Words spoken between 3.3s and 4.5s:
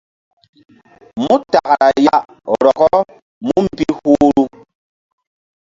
mú mbi huhru.